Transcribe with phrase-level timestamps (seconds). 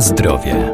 [0.00, 0.72] Zdrowie.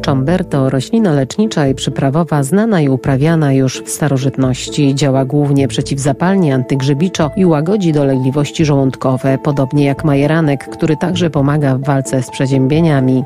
[0.00, 4.94] Czomber to roślina lecznicza i przyprawowa znana i uprawiana już w starożytności.
[4.94, 11.84] Działa głównie przeciwzapalnie, antygrzybiczo i łagodzi dolegliwości żołądkowe, podobnie jak majeranek, który także pomaga w
[11.84, 13.24] walce z przeziębieniami.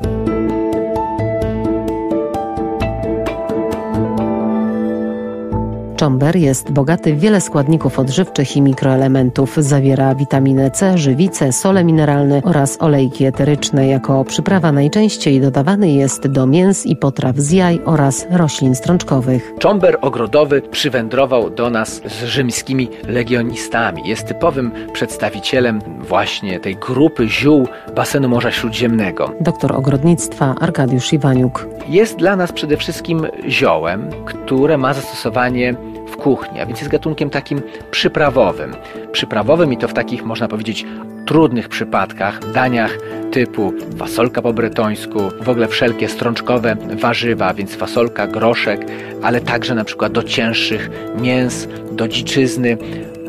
[5.99, 9.55] Czomber jest bogaty w wiele składników odżywczych i mikroelementów.
[9.57, 13.87] Zawiera witaminę C, żywice, sole mineralne oraz olejki eteryczne.
[13.87, 19.53] Jako przyprawa najczęściej dodawany jest do mięs i potraw z jaj oraz roślin strączkowych.
[19.59, 24.01] Czomber ogrodowy przywędrował do nas z rzymskimi legionistami.
[24.05, 29.31] Jest typowym przedstawicielem właśnie tej grupy ziół basenu Morza Śródziemnego.
[29.41, 31.67] Doktor ogrodnictwa Arkadiusz Iwaniuk.
[31.89, 35.75] Jest dla nas przede wszystkim ziołem, które ma zastosowanie
[36.09, 38.75] w kuchni, a więc jest gatunkiem takim przyprawowym.
[39.11, 40.85] Przyprawowym i to w takich, można powiedzieć,
[41.25, 42.97] trudnych przypadkach, daniach
[43.31, 48.85] typu fasolka po bretońsku, w ogóle wszelkie strączkowe warzywa, więc fasolka, groszek,
[49.21, 50.89] ale także na przykład do cięższych
[51.21, 52.77] mięs, do dziczyzny,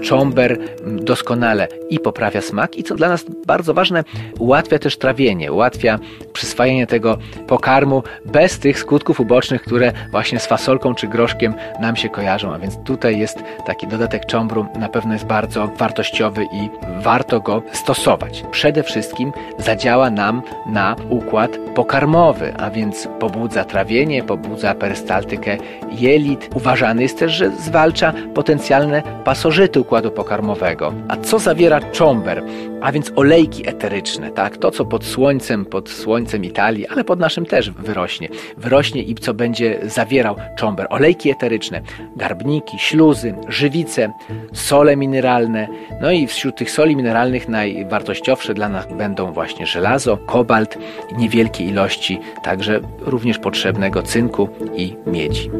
[0.02, 4.04] czomber doskonale i poprawia smak i co dla nas bardzo ważne,
[4.38, 5.98] ułatwia też trawienie, ułatwia
[6.32, 12.08] przyswajanie tego pokarmu bez tych skutków ubocznych, które właśnie z fasolką czy groszkiem nam się
[12.08, 16.70] kojarzą, a więc tutaj jest taki dodatek czombru, na pewno jest bardzo wartościowy i
[17.02, 18.44] warto go stosować.
[18.50, 25.56] Przede wszystkim zadziała nam na układ pokarmowy, a więc pobudza trawienie, pobudza perystaltykę
[25.90, 26.50] jelit.
[26.54, 30.92] Uważany jest też, że zwalcza potencjalne pasożyty układu pokarmowego.
[31.08, 32.42] A co zawiera czomber?
[32.80, 34.56] A więc olejki eteryczne, tak?
[34.56, 38.28] To, co pod słońcem, pod słońcem Italii, ale pod naszym też wyrośnie.
[38.56, 40.86] Wyrośnie i co będzie zawierał czomber?
[40.90, 41.80] Olejki eteryczne,
[42.16, 44.12] garbniki, śluzy, żywice,
[44.52, 45.68] sole mineralne.
[46.00, 50.78] No i wśród tych soli mineralnych najwartościowsze dla nas będą właśnie żelazo, kobalt,
[51.18, 55.50] niewielkie ilości także również potrzebnego cynku i miedzi.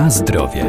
[0.00, 0.64] Na zdrowie.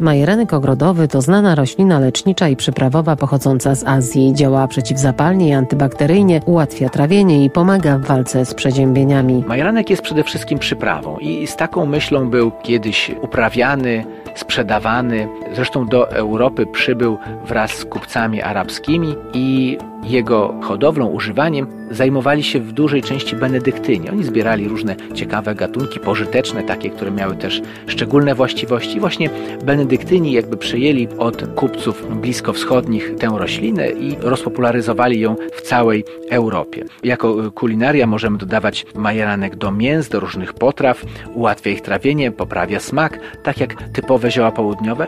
[0.00, 4.32] Majeranek ogrodowy to znana roślina lecznicza i przyprawowa pochodząca z Azji.
[4.34, 9.44] Działa przeciwzapalnie i antybakteryjnie, ułatwia trawienie i pomaga w walce z przeziębieniami.
[9.46, 14.04] Majeranek jest przede wszystkim przyprawą i z taką myślą był kiedyś uprawiany,
[14.34, 15.28] sprzedawany.
[15.54, 22.72] Zresztą do Europy przybył wraz z kupcami arabskimi i jego hodowlą, używaniem zajmowali się w
[22.72, 24.10] dużej części benedyktyni.
[24.10, 29.00] Oni zbierali różne ciekawe gatunki pożyteczne, takie, które miały też szczególne właściwości.
[29.00, 29.30] Właśnie
[29.64, 36.84] benedyktyni jakby przejęli od kupców bliskowschodnich tę roślinę i rozpopularyzowali ją w całej Europie.
[37.02, 43.20] Jako kulinaria możemy dodawać majeranek do mięs, do różnych potraw, ułatwia ich trawienie, poprawia smak,
[43.42, 45.06] tak jak typowe zioła południowe,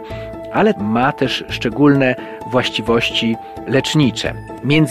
[0.53, 2.15] ale ma też szczególne
[2.51, 3.37] właściwości
[3.67, 4.35] lecznicze,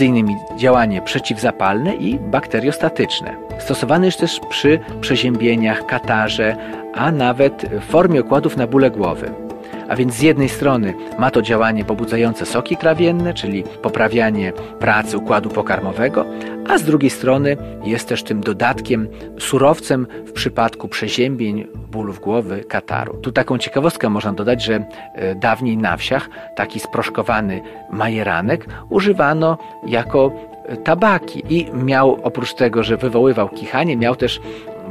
[0.02, 3.36] innymi działanie przeciwzapalne i bakteriostatyczne.
[3.60, 6.56] Stosowany jest też przy przeziębieniach, katarze,
[6.94, 9.51] a nawet w formie okładów na bóle głowy.
[9.92, 15.50] A więc z jednej strony ma to działanie pobudzające soki trawienne, czyli poprawianie pracy układu
[15.50, 16.26] pokarmowego,
[16.70, 19.08] a z drugiej strony jest też tym dodatkiem,
[19.40, 23.18] surowcem w przypadku przeziębień, bólów głowy, kataru.
[23.18, 24.86] Tu taką ciekawostkę można dodać, że
[25.16, 30.32] e, dawniej na wsiach taki sproszkowany majeranek używano jako
[30.66, 34.42] e, tabaki i miał oprócz tego, że wywoływał kichanie, miał też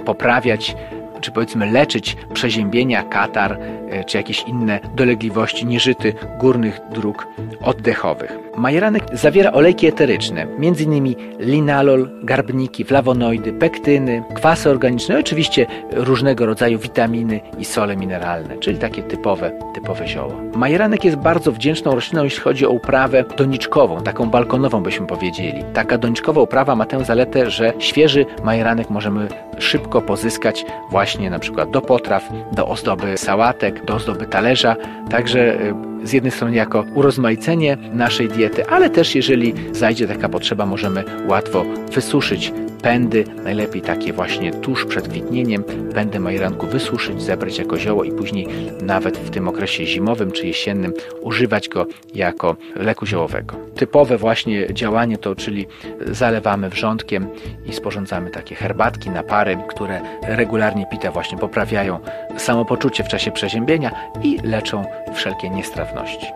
[0.04, 0.76] poprawiać
[1.20, 3.58] czy powiedzmy leczyć przeziębienia, katar,
[3.90, 7.26] e, czy jakieś inne dolegliwości nieżyty górnych dróg
[7.62, 8.38] oddechowych.
[8.56, 11.14] Majeranek zawiera olejki eteryczne, m.in.
[11.38, 19.02] linalol, garbniki, flawonoidy, pektyny, kwasy organiczne, oczywiście różnego rodzaju witaminy i sole mineralne, czyli takie
[19.02, 20.34] typowe, typowe zioła.
[20.56, 25.64] Majeranek jest bardzo wdzięczną rośliną, jeśli chodzi o uprawę doniczkową, taką balkonową byśmy powiedzieli.
[25.74, 29.28] Taka doniczkowa uprawa ma tę zaletę, że świeży majeranek możemy
[29.58, 34.76] szybko pozyskać właśnie na przykład do potraw, do ozdoby sałatek, do ozdoby talerza,
[35.10, 40.66] także y, z jednej strony jako urozmaicenie naszej diety, ale też jeżeli zajdzie taka potrzeba,
[40.66, 42.52] możemy łatwo wysuszyć
[42.82, 45.64] pędy, najlepiej takie właśnie tuż przed kwitnieniem,
[45.94, 48.48] pędy majeranku wysuszyć, zebrać jako zioło i później
[48.82, 53.56] nawet w tym okresie zimowym czy jesiennym używać go jako leku ziołowego.
[53.74, 55.66] Typowe właśnie działanie to, czyli
[56.06, 57.26] zalewamy wrzątkiem
[57.66, 61.98] i sporządzamy takie herbatki, napary, które regularnie pite właśnie poprawiają
[62.36, 63.90] samopoczucie w czasie przeziębienia
[64.22, 64.84] i leczą
[65.14, 66.26] wszelkie niestrawności.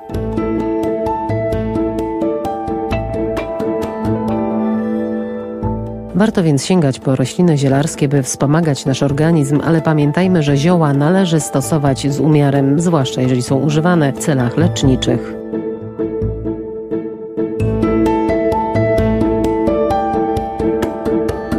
[6.15, 11.41] Warto więc sięgać po rośliny zielarskie, by wspomagać nasz organizm, ale pamiętajmy, że zioła należy
[11.41, 15.35] stosować z umiarem, zwłaszcza jeżeli są używane w celach leczniczych.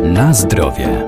[0.04, 1.05] Na zdrowie.